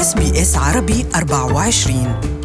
SBS 0.00 0.56
عربي 0.56 1.06
24 1.14 2.39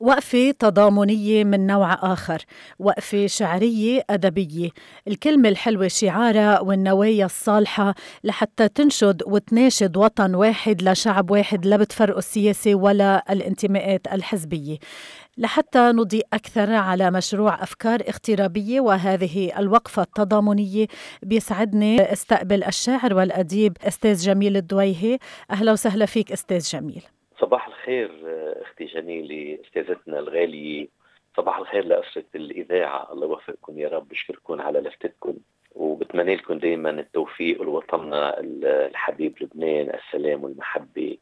وقفة 0.00 0.50
تضامنية 0.50 1.44
من 1.44 1.66
نوع 1.66 2.12
آخر 2.12 2.42
وقفة 2.78 3.26
شعرية 3.26 4.04
أدبية. 4.10 4.70
الكلمة 5.08 5.48
الحلوة 5.48 5.88
شعارها 5.88 6.60
والنوايا 6.60 7.24
الصالحة 7.24 7.94
لحتى 8.24 8.68
تنشد 8.68 9.22
وتناشد 9.26 9.96
وطن 9.96 10.34
واحد 10.34 10.82
لشعب 10.82 11.30
واحد 11.30 11.66
لا 11.66 11.76
بتفرقوا 11.76 12.18
السياسة 12.18 12.74
ولا 12.74 13.32
الانتماءات 13.32 14.06
الحزبية. 14.12 14.78
لحتى 15.38 15.78
نضيء 15.78 16.26
أكثر 16.32 16.72
على 16.72 17.10
مشروع 17.10 17.62
أفكار 17.62 18.00
اغترابية 18.08 18.80
وهذه 18.80 19.58
الوقفة 19.58 20.02
التضامنية 20.02 20.86
بيسعدني 21.22 22.12
أستقبل 22.12 22.64
الشاعر 22.64 23.14
والأديب 23.14 23.76
أستاذ 23.82 24.16
جميل 24.22 24.56
الدويهي. 24.56 25.18
أهلا 25.50 25.72
وسهلا 25.72 26.06
فيك 26.06 26.32
أستاذ 26.32 26.60
جميل. 26.60 27.02
صباح 27.50 27.66
الخير 27.66 28.10
أختي 28.62 28.84
جميله 28.84 29.58
استاذتنا 29.64 30.18
الغالية. 30.18 30.88
صباح 31.36 31.58
الخير 31.58 31.84
لأسرة 31.84 32.24
الإذاعة. 32.34 33.12
الله 33.12 33.26
يوفقكم 33.26 33.78
يا 33.78 33.88
رب 33.88 34.08
بشكركم 34.08 34.60
على 34.60 34.80
لفتتكم 34.80 35.34
وبتمنى 35.74 36.36
لكم 36.36 36.58
دائما 36.58 36.90
التوفيق 36.90 37.60
ولوطننا 37.60 38.40
الحبيب 38.40 39.34
لبنان 39.40 39.90
السلام 39.94 40.44
والمحبة. 40.44 41.18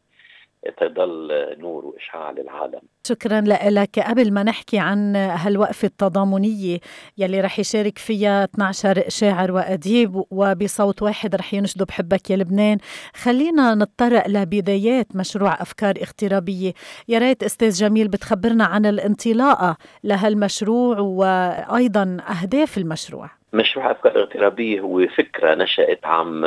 تضل 0.77 1.57
نور 1.59 1.87
وإشعاع 1.87 2.31
للعالم. 2.31 2.83
شكرا 3.09 3.41
لك. 3.71 3.99
قبل 3.99 4.33
ما 4.33 4.43
نحكي 4.43 4.79
عن 4.79 5.17
هالوقفة 5.17 5.87
التضامنية 5.87 6.79
يلي 7.19 7.41
رح 7.41 7.59
يشارك 7.59 7.99
فيها 7.99 8.45
12 8.45 9.05
شاعر 9.09 9.53
وأديب 9.53 10.23
وبصوت 10.31 11.03
واحد 11.03 11.35
رح 11.35 11.55
ينشدوا 11.55 11.87
بحبك 11.87 12.31
يا 12.31 12.37
لبنان. 12.37 12.79
خلينا 13.15 13.75
نتطرق 13.75 14.29
لبدايات 14.29 15.17
مشروع 15.17 15.63
أفكار 15.63 15.95
اغترابية 16.03 16.73
يا 17.09 17.19
ريت 17.19 17.43
أستاذ 17.43 17.71
جميل 17.71 18.09
بتخبرنا 18.09 18.65
عن 18.65 18.87
الانطلاقة 18.87 19.77
لهالمشروع 20.05 20.99
وأيضا 20.99 22.17
أهداف 22.31 22.79
المشروع. 22.79 23.31
مشروع 23.53 23.91
أفكار 23.91 24.21
اغترابية 24.21 24.81
هو 24.81 25.07
فكرة 25.07 25.55
نشأت 25.55 26.07
عام 26.07 26.41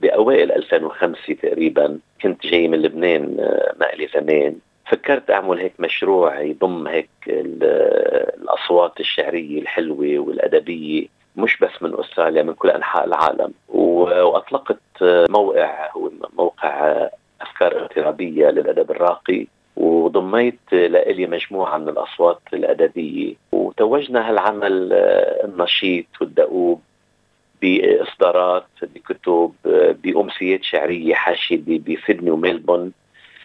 بأوائل 0.00 0.52
2005 0.52 1.34
تقريبا. 1.42 1.98
كنت 2.22 2.46
جاي 2.46 2.68
من 2.68 2.82
لبنان 2.82 3.36
ما 3.80 3.86
لي 3.98 4.08
زمان. 4.14 4.54
فكرت 4.88 5.30
أعمل 5.30 5.58
هيك 5.58 5.72
مشروع 5.78 6.40
يضم 6.40 6.86
هيك 6.86 7.10
الأصوات 7.26 9.00
الشعرية 9.00 9.60
الحلوة 9.60 10.18
والأدبية 10.18 11.06
مش 11.36 11.56
بس 11.56 11.82
من 11.82 12.00
أستراليا 12.00 12.42
من 12.42 12.54
كل 12.54 12.70
أنحاء 12.70 13.04
العالم. 13.04 13.52
وأطلقت 13.68 14.78
موقع 15.30 15.90
هو 15.96 16.10
موقع 16.38 17.08
أفكار 17.40 17.80
اغترابية 17.80 18.50
للأدب 18.50 18.90
الراقي. 18.90 19.46
وضميت 19.76 20.72
لإلي 20.72 21.26
مجموعة 21.26 21.78
من 21.78 21.88
الأصوات 21.88 22.40
الأدبية. 22.52 23.34
وتوجنا 23.52 24.30
هالعمل 24.30 24.92
النشيط 25.44 26.06
والدؤوب 26.20 26.80
بإصدارات 27.62 28.66
بكتب 28.82 29.52
بأمسيات 30.04 30.64
شعرية 30.64 31.14
حاشية 31.14 31.60
بسيدني 31.78 32.30
وميلبون. 32.30 32.92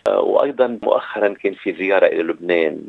وأيضا 0.09 0.79
مؤخرا 0.83 1.33
كان 1.33 1.53
في 1.53 1.73
زيارة 1.73 2.05
إلى 2.05 2.23
لبنان 2.23 2.87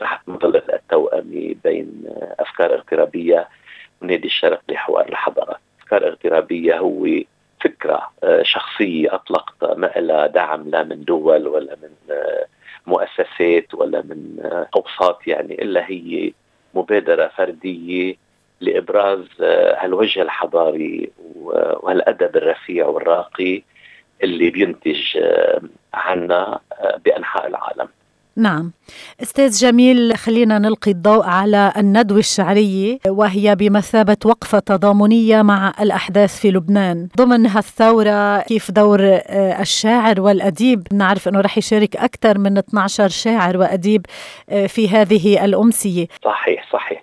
تحت 0.00 0.28
مظلة 0.28 0.62
التوأمه 0.72 1.54
بين 1.64 2.04
أفكار 2.38 2.74
اغترابية. 2.74 3.48
ونادي 4.02 4.26
الشرق 4.26 4.60
لحوار 4.68 5.08
الحضارة، 5.08 5.58
أفكار 5.80 6.08
اغترابية 6.08 6.78
هو 6.78 7.06
فكرة 7.60 8.10
شخصية 8.42 9.14
اطلقت 9.14 9.64
ما 9.78 9.86
لها 9.96 10.26
دعم 10.26 10.70
لا 10.70 10.82
من 10.82 11.04
دول 11.04 11.46
ولا 11.46 11.76
من 11.82 12.16
مؤسسات 12.86 13.74
ولا 13.74 14.02
من 14.02 14.50
أوساط 14.76 15.26
يعني 15.26 15.62
إلا 15.62 15.90
هي 15.90 16.32
مبادرة 16.74 17.30
فردية 17.36 18.16
لإبراز 18.60 19.24
هالوجه 19.78 20.22
الحضاري 20.22 21.10
وهالأدب 21.34 22.36
الرفيع 22.36 22.86
والراقي. 22.86 23.62
اللي 24.22 24.50
بينتج 24.50 25.16
آه، 25.16 25.60
عنا 25.94 26.60
آه، 26.72 27.00
بأنحاء 27.04 27.46
العالم. 27.46 27.88
نعم. 28.36 28.72
أستاذ 29.22 29.50
جميل 29.50 30.16
خلينا 30.16 30.58
نلقي 30.58 30.90
الضوء 30.90 31.24
على 31.24 31.72
الندوة 31.76 32.18
الشعرية 32.18 32.98
وهي 33.06 33.56
بمثابة 33.56 34.16
وقفة 34.24 34.58
تضامنية 34.58 35.42
مع 35.42 35.72
الأحداث 35.80 36.40
في 36.40 36.50
لبنان. 36.50 37.08
ضمن 37.16 37.46
هالثورة 37.46 38.40
كيف 38.40 38.70
دور 38.70 39.00
آه، 39.02 39.60
الشاعر 39.60 40.20
والأديب؟ 40.20 40.86
نعرف 40.92 41.28
إنه 41.28 41.40
رح 41.40 41.58
يشارك 41.58 41.96
أكثر 41.96 42.38
من 42.38 42.58
12 42.58 43.08
شاعر 43.08 43.56
وأديب 43.56 44.06
في 44.68 44.88
هذه 44.88 45.44
الأمسية. 45.44 46.06
صحيح 46.24 46.72
صحيح. 46.72 47.02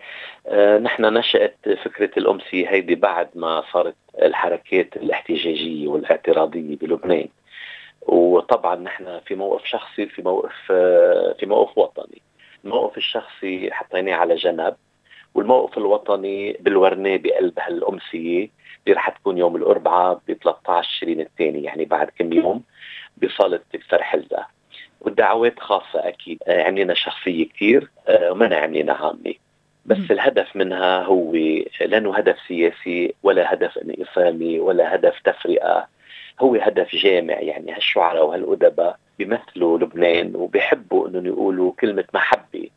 نحن 0.81 1.05
نشأت 1.05 1.57
فكرة 1.83 2.11
الأمسية 2.17 2.69
هيدي 2.69 2.95
بعد 2.95 3.29
ما 3.35 3.63
صارت 3.73 3.95
الحركات 4.21 4.97
الاحتجاجية 4.97 5.87
والاعتراضية 5.87 6.77
بلبنان. 6.77 7.27
وطبعا 8.01 8.75
نحن 8.75 9.19
في 9.25 9.35
موقف 9.35 9.65
شخصي 9.65 10.05
في 10.05 10.21
موقف 10.21 10.71
آه، 10.71 11.35
في 11.39 11.45
موقف 11.45 11.77
وطني. 11.77 12.21
الموقف 12.65 12.97
الشخصي 12.97 13.71
حطيناه 13.71 14.13
على 14.15 14.35
جنب 14.35 14.75
والموقف 15.35 15.77
الوطني 15.77 16.53
بالورنيه 16.59 17.17
بقلب 17.17 17.59
هالأمسية 17.59 18.49
اللي 18.87 18.95
رح 18.95 19.09
تكون 19.09 19.37
يوم 19.37 19.55
الأربعاء 19.55 20.21
ب 20.27 20.33
13 20.33 20.89
تشرين 20.89 21.21
الثاني 21.21 21.63
يعني 21.63 21.85
بعد 21.85 22.09
كم 22.19 22.33
يوم 22.33 22.63
بصالة 23.23 23.59
كسر 23.73 24.03
حلزة 24.03 24.45
والدعوات 25.01 25.59
خاصة 25.59 26.07
أكيد 26.07 26.39
آه، 26.47 26.63
عملنا 26.63 26.93
شخصية 26.93 27.45
كثير 27.49 27.91
ومنا 28.31 28.55
عملنا 28.55 28.93
عامة. 28.93 29.33
بس 29.85 29.97
م. 29.97 30.07
الهدف 30.11 30.55
منها 30.55 31.03
هو 31.03 31.33
لأنه 31.81 32.15
هدف 32.15 32.37
سياسي 32.47 33.13
ولا 33.23 33.53
هدف 33.53 33.77
انقسامي 33.77 34.59
ولا 34.59 34.95
هدف 34.95 35.19
تفرقة 35.23 35.87
هو 36.39 36.55
هدف 36.55 36.95
جامع 36.95 37.39
يعني 37.39 37.71
هالشعراء 37.71 38.25
وهالأدباء 38.25 38.99
بيمثلوا 39.19 39.77
لبنان 39.77 40.35
وبيحبوا 40.35 41.07
إنهم 41.07 41.25
يقولوا 41.25 41.71
كلمة 41.79 42.05
محبة 42.13 42.67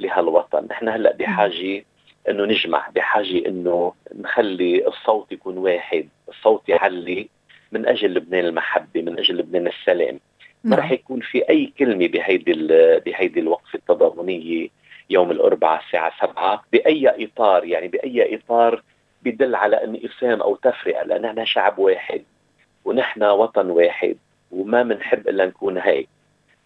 لهالوطن، 0.00 0.66
نحن 0.70 0.88
هلأ 0.88 1.12
بحاجة 1.12 1.84
إنه 2.28 2.44
نجمع، 2.44 2.88
بحاجة 2.94 3.48
إنه 3.48 3.92
نخلي 4.14 4.86
الصوت 4.86 5.32
يكون 5.32 5.58
واحد، 5.58 6.08
الصوت 6.28 6.68
يعلي 6.68 7.28
من 7.72 7.86
أجل 7.86 8.14
لبنان 8.14 8.44
المحبة، 8.44 9.02
من 9.02 9.18
أجل 9.18 9.36
لبنان 9.36 9.66
السلام. 9.66 10.20
ما 10.64 10.76
رح 10.76 10.92
يكون 10.92 11.20
في 11.20 11.48
أي 11.48 11.72
كلمة 11.78 12.08
بهيدي 12.08 12.52
بهيدي 13.06 13.40
الوقفة 13.40 13.76
التضامنية 13.76 14.68
يوم 15.10 15.30
الأربعاء 15.30 15.82
الساعة 15.84 16.12
سبعة 16.20 16.64
بأي 16.72 17.24
إطار 17.24 17.64
يعني 17.64 17.88
بأي 17.88 18.34
إطار 18.34 18.82
بدل 19.22 19.54
على 19.54 19.84
انقسام 19.84 20.42
أو 20.42 20.56
تفرقة 20.56 21.02
لأن 21.02 21.22
نحن 21.22 21.44
شعب 21.44 21.78
واحد 21.78 22.22
ونحن 22.84 23.22
وطن 23.22 23.70
واحد 23.70 24.16
وما 24.50 24.82
بنحب 24.82 25.28
إلا 25.28 25.46
نكون 25.46 25.78
هيك 25.78 26.08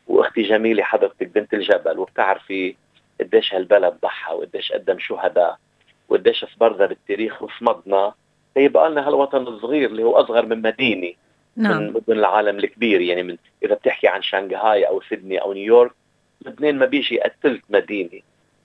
وأختي 0.06 0.43
جميلة 0.43 0.82
حضرتك 0.82 1.27
بنت 1.27 1.54
الجبل 1.54 1.98
وبتعرفي 1.98 2.75
قديش 3.21 3.54
هالبلد 3.54 3.94
ضحى 4.03 4.34
وقديش 4.34 4.72
قدم 4.72 4.98
شهداء 4.98 5.59
وقديش 6.09 6.44
صبرنا 6.44 6.87
بالتاريخ 6.87 7.43
وصمدنا 7.43 8.15
ليبقى 8.56 8.91
لنا 8.91 9.09
هالوطن 9.09 9.43
الصغير 9.43 9.91
اللي 9.91 10.03
هو 10.03 10.16
أصغر 10.16 10.47
من 10.47 10.62
مدينة 10.62 11.12
نعم. 11.56 11.82
من 11.82 11.93
مدن 11.93 12.12
العالم 12.19 12.59
الكبير 12.59 13.00
يعني 13.00 13.22
من 13.22 13.37
إذا 13.62 13.75
بتحكي 13.75 14.09
عن 14.09 14.22
شنغهاي 14.22 14.84
أو 14.84 15.00
سيدني 15.09 15.38
أو 15.38 15.53
نيويورك 15.53 15.93
لبنان 16.47 16.78
ما 16.78 16.87
بيجي 16.87 17.21
ثلث 17.43 17.60
مدينة. 17.71 18.21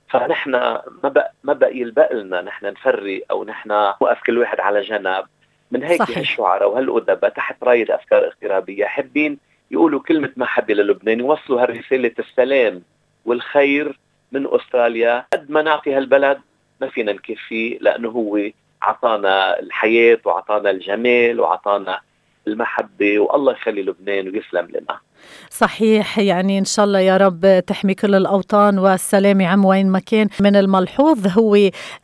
فنحن 0.09 0.51
ما 0.51 0.81
بقى 1.03 1.33
ما 1.43 1.53
بقى 1.53 1.77
يلبق 1.77 2.13
لنا. 2.13 2.41
نحن 2.41 2.65
نفرق 2.65 3.21
أو 3.31 3.43
نحن 3.43 3.69
نوقف 3.69 4.21
كل 4.25 4.37
واحد 4.37 4.59
على 4.59 4.81
جنب. 4.81 5.25
من 5.71 5.83
هيك 5.83 6.03
صحيح. 6.03 6.17
هالشعراء 6.17 6.69
وهالأدباء 6.69 7.29
تحت 7.31 7.63
راية 7.63 7.95
أفكار 7.95 8.25
اغترابيه 8.25 8.85
حابين 8.85 9.37
يقولوا 9.71 9.99
كلمة 9.99 10.31
محبه 10.37 10.73
للبنان 10.73 11.19
يوصلوا 11.19 11.61
هالرسالة 11.63 12.11
السلام 12.19 12.81
والخير 13.25 13.99
من 14.31 14.47
أستراليا. 14.47 15.25
قد 15.33 15.51
ما 15.51 15.61
نعطي 15.61 15.93
هالبلد 15.93 16.41
ما 16.81 16.87
فينا 16.87 17.11
نكفيه 17.13 17.77
لأنه 17.81 18.09
هو 18.09 18.39
اعطانا 18.83 19.59
الحياة 19.59 20.19
واعطانا 20.25 20.69
الجمال 20.69 21.39
واعطانا 21.39 21.99
المحبة 22.47 23.19
والله 23.19 23.51
يخلي 23.51 23.81
لبنان 23.81 24.29
ويسلم 24.29 24.67
لنا. 24.69 24.99
صحيح 25.49 26.19
يعني 26.19 26.59
إن 26.59 26.65
شاء 26.65 26.85
الله 26.85 26.99
يا 26.99 27.17
رب 27.17 27.63
تحمي 27.67 27.93
كل 27.93 28.15
الأوطان 28.15 28.79
والسلام 28.79 29.41
عم 29.41 29.65
وين 29.65 29.87
ما 29.87 29.99
كان. 29.99 30.27
من 30.39 30.55
الملحوظ 30.55 31.27
هو 31.37 31.55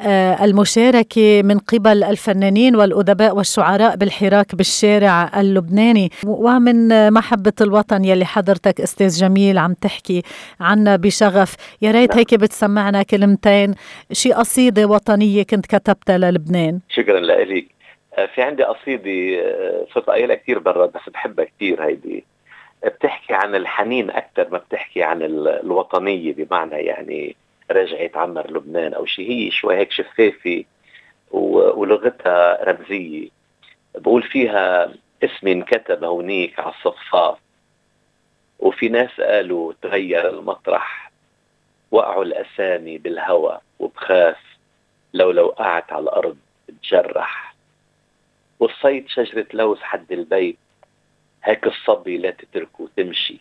آه، 0.02 0.46
المشاركة 0.46 1.42
من 1.42 1.60
قبل 1.60 2.04
الفنانين 2.04 2.76
والأدباء 2.76 3.36
والشعراء 3.36 3.96
بالحراك 3.96 4.56
بالشارع 4.56 5.40
اللبناني. 5.40 6.10
ومن 6.28 7.12
محبة 7.14 7.54
الوطن 7.62 8.06
يلي 8.06 8.26
حضرتك 8.26 8.82
أستاذ 8.82 9.20
جميل 9.20 9.58
عم 9.58 9.74
تحكي 9.74 10.22
عنا 10.60 10.96
بشغف. 10.96 11.56
يا 11.82 11.92
ريت 11.92 12.16
هيك 12.18 12.34
بتسمعنا 12.36 13.04
كلمتين. 13.04 13.76
شي 14.12 14.34
قصيدة 14.34 14.86
وطنية 14.86 15.44
كنت 15.44 15.66
كتبتها 15.66 16.18
للبنان. 16.18 16.80
شكرا 16.90 17.20
لك 17.20 17.66
آه، 18.18 18.26
في 18.36 18.42
عندي 18.42 18.64
قصيدة 18.64 19.42
آه، 19.42 19.86
صرت 19.94 20.06
قايلها 20.06 20.36
كثير 20.36 20.60
برا 20.60 20.86
بس 20.86 21.10
بحبها 21.14 21.46
كثير 21.46 21.84
هيدي. 21.84 22.24
بتحكي 22.86 23.34
عن 23.34 23.56
الحنين 23.56 24.10
أكثر 24.10 24.50
ما 24.50 24.58
بتحكي 24.58 25.04
عن 25.04 25.22
الوطنية 25.24 26.34
بمعنى 26.34 26.76
يعني 26.76 27.36
رجعت 27.72 28.18
عمر 28.18 28.52
لبنان 28.52 28.94
أو 28.94 29.06
شيء 29.06 29.32
هي 29.32 29.52
شوي 29.52 29.76
هيك 29.78 29.92
شفافة 29.92 30.64
ولغتها 31.32 32.64
رمزية. 32.64 33.30
بقول 33.96 34.24
فيها 34.24 34.94
اسمي 35.24 35.52
انكتب 35.52 36.04
هونيك 36.04 36.60
على 36.60 36.74
الصفاف 36.74 37.38
وفي 38.60 38.90
ناس 38.90 39.22
قالوا 39.22 39.74
تغير 39.82 40.30
المطرح 40.30 41.12
وقعوا 41.92 42.24
الأسامي 42.24 42.98
بالهوى 42.98 43.60
وبخاف. 43.80 44.38
لو 45.14 45.32
لو 45.32 45.46
وقعت 45.46 45.94
على 45.94 46.04
الأرض 46.04 46.38
بتجرح. 46.70 47.56
وصيت 48.60 49.10
شجرة 49.10 49.48
لوز 49.54 49.80
حد 49.82 50.12
البيت. 50.12 50.58
هيك 51.44 51.68
الصبي 51.68 52.18
لا 52.18 52.32
تتركه 52.32 52.90
تمشي. 52.98 53.40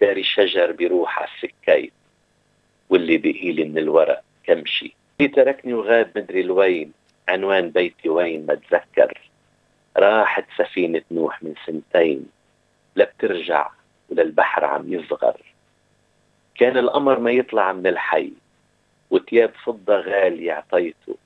داري 0.00 0.20
الشجر 0.20 0.72
بيروح 0.72 1.18
على 1.18 1.28
السكيت 1.34 1.92
واللي 2.88 3.18
بقيلي 3.18 3.64
من 3.64 3.78
الورق 3.78 4.22
كمشي. 4.44 4.94
اللي 5.20 5.32
تركني 5.32 5.74
وغاب 5.74 6.10
مدري 6.16 6.42
لوين 6.42 6.92
عنوان 7.28 7.70
بيتي 7.70 8.08
وين 8.08 8.46
ما 8.46 8.52
اتذكر 8.52 9.20
راحت 9.96 10.44
سفينة 10.58 11.02
نوح 11.10 11.42
من 11.42 11.54
سنتين 11.66 12.26
لا 12.96 13.04
بترجع 13.04 13.70
وللبحر 14.10 14.64
عم 14.64 14.92
يصغر. 14.92 15.40
كان 16.54 16.76
القمر 16.76 17.18
ما 17.18 17.30
يطلع 17.30 17.72
من 17.72 17.86
الحي 17.86 18.32
وتياب 19.10 19.52
فضة 19.64 19.96
غالية 19.96 20.52
عطيته. 20.52 21.16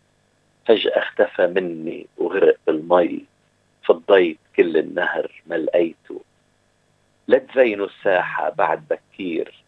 فجأة 0.67 0.99
اختفى 0.99 1.47
مني 1.47 2.07
وغرق 2.19 2.57
بالمي. 2.67 3.25
فضيت 3.87 4.39
كل 4.57 4.77
النهر 4.77 5.43
ما 5.47 5.55
لقيته 5.55 6.21
لا 7.29 7.39
تزينوا 7.39 7.87
الساحة 7.87 8.51
بعد 8.51 8.85
بكير. 8.91 9.65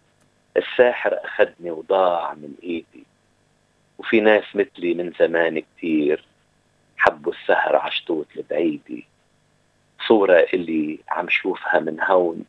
الساحر 0.56 1.19
أخدني 1.25 1.70
وضاع 1.70 2.35
من 2.35 2.55
إيدي. 2.62 3.05
وفي 3.99 4.20
ناس 4.20 4.44
مثلي 4.55 4.94
من 4.94 5.12
زمان 5.19 5.59
كتير 5.61 6.25
حبوا 6.97 7.32
السهر 7.32 7.76
عشتوت 7.76 8.37
لبعيدي. 8.37 9.06
صورة 10.09 10.47
اللي 10.55 10.99
عم 11.09 11.29
شوفها 11.29 11.81
من 11.81 12.00
هون. 12.03 12.44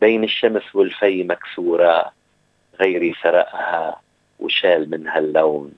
بين 0.00 0.24
الشمس 0.24 0.74
والفي 0.74 1.24
مكسورة 1.24 2.12
غيري 2.80 3.14
سرقها 3.22 4.00
وشال 4.40 4.90
منها 4.90 5.18
اللون 5.18 5.72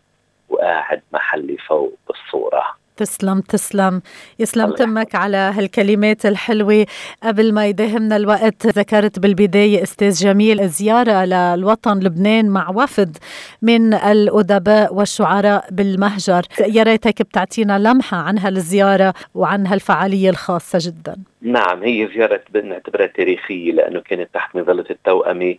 وقاعد 0.48 1.02
محلي 1.12 1.56
فوق 1.56 1.98
بالصورة. 2.08 2.77
تسلم 2.98 3.40
تسلم. 3.40 4.02
يسلم 4.38 4.72
تمك 4.72 5.14
على 5.14 5.36
هالكلمات 5.36 6.26
الحلوة. 6.26 6.86
قبل 7.22 7.52
ما 7.52 7.66
يداهمنا 7.66 8.16
الوقت 8.16 8.66
ذكرت 8.66 9.18
بالبداية 9.18 9.82
أستاذ 9.82 10.12
جميل 10.12 10.68
زيارة 10.68 11.24
للوطن 11.24 11.98
لبنان 11.98 12.48
مع 12.48 12.70
وفد 12.70 13.16
من 13.62 13.94
الأدباء 13.94 14.94
والشعراء 14.94 15.64
بالمهجر. 15.70 16.42
يا 16.60 16.82
ريتك 16.82 17.22
بتعطينا 17.22 17.78
لمحة 17.78 18.16
عن 18.16 18.38
هالزيارة 18.38 19.14
وعن 19.34 19.66
هالفعالية 19.66 20.30
الخاصة 20.30 20.78
جدا. 20.82 21.16
نعم 21.42 21.82
هي 21.82 22.08
زيارة 22.14 22.40
بنعتبرها 22.54 23.06
تاريخية 23.06 23.72
لأنه 23.72 24.00
كانت 24.00 24.28
تحت 24.34 24.56
مظلة 24.56 24.84
التوأمة 24.90 25.56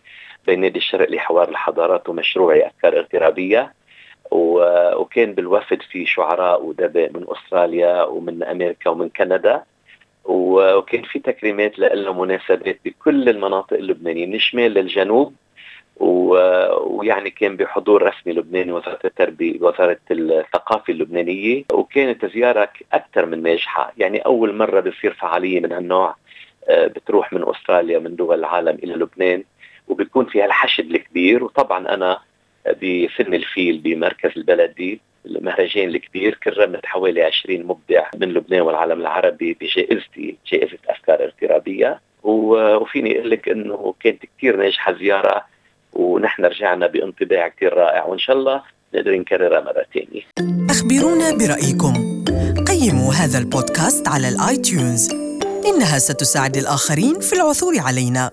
بين 0.47 0.61
نادي 0.61 0.79
الشرق 0.79 1.09
لحوار 1.11 1.49
الحضارات 1.49 2.09
ومشروعي 2.09 2.67
أفكار 2.67 2.99
اغترابية. 2.99 3.73
وكان 4.31 5.33
بالوفد 5.33 5.81
في 5.81 6.05
شعراء 6.05 6.63
وادباء 6.63 7.11
من 7.13 7.25
أستراليا 7.27 8.03
ومن 8.03 8.43
أمريكا 8.43 8.89
ومن 8.89 9.09
كندا. 9.09 9.63
وكان 10.25 11.03
في 11.03 11.19
تكريمات 11.19 11.79
لهم 11.79 12.21
مناسبات 12.21 12.79
بكل 12.85 13.29
المناطق 13.29 13.73
اللبنانية 13.73 14.25
من 14.25 14.35
الشمال 14.35 14.71
للجنوب. 14.71 15.33
ويعني 15.99 17.29
كان 17.29 17.57
بحضور 17.57 18.03
رسمي 18.03 18.33
لبناني 18.33 18.71
وزارة 18.71 18.99
التربية 19.05 19.61
وزارة 19.61 19.99
الثقافة 20.11 20.93
اللبنانية. 20.93 21.63
وكانت 21.73 22.25
زيارة 22.25 22.69
أكثر 22.93 23.25
من 23.25 23.43
ناجحة. 23.43 23.93
يعني 23.97 24.19
أول 24.19 24.55
مرة 24.55 24.79
بصير 24.79 25.13
فعالية 25.13 25.59
من 25.59 25.71
هالنوع 25.71 26.15
آه، 26.69 26.87
بتروح 26.87 27.33
من 27.33 27.49
أستراليا 27.49 27.99
من 27.99 28.15
دول 28.15 28.39
العالم 28.39 28.77
إلى 28.83 28.93
لبنان. 28.93 29.43
وبيكون 29.87 30.25
فيها 30.25 30.45
الحشد 30.45 30.91
الكبير. 30.91 31.43
وطبعا 31.43 31.93
أنا 31.93 32.19
بفيلم 32.65 33.33
الفيل 33.33 33.77
بمركز 33.77 34.31
البلدي 34.37 34.99
المهرجان 35.25 35.89
الكبير 35.89 36.39
كرمت 36.43 36.85
حوالي 36.85 37.23
20 37.23 37.63
مبدع 37.63 38.09
من 38.15 38.33
لبنان 38.33 38.61
والعالم 38.61 39.01
العربي 39.01 39.57
بجائزتي 39.61 40.37
جائزة 40.51 40.77
أفكار 40.89 41.23
اغترابية 41.23 41.99
وفيني 42.23 43.19
أقول 43.19 43.29
لك 43.31 43.49
أنه 43.49 43.93
كانت 43.99 44.23
كثير 44.37 44.57
ناجحة 44.57 44.93
زيارة 44.93 45.45
ونحن 45.93 46.45
رجعنا 46.45 46.87
بانطباع 46.87 47.47
كثير 47.47 47.73
رائع 47.73 48.05
وإن 48.05 48.19
شاء 48.19 48.35
الله 48.35 48.61
نقدر 48.93 49.15
نكررها 49.15 49.61
مرة 49.61 49.85
ثانية 49.93 50.21
أخبرونا 50.69 51.37
برأيكم. 51.37 51.93
قيموا 52.67 53.13
هذا 53.13 53.39
البودكاست 53.39 54.07
على 54.07 54.29
الآيتيونز 54.29 55.13
إنها 55.65 55.97
ستساعد 55.97 56.57
الآخرين 56.57 57.19
في 57.19 57.33
العثور 57.33 57.73
علينا. 57.79 58.31